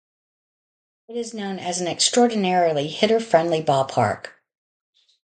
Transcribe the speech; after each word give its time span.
It 1.07 1.15
is 1.15 1.31
known 1.35 1.59
as 1.59 1.79
an 1.79 1.85
extraordinarily 1.87 2.87
hitter-friendly 2.87 3.61
ballpark. 3.61 4.29